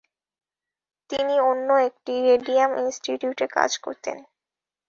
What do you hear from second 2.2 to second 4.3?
Radium ইনস্টিটিউটে কাজ করতেন।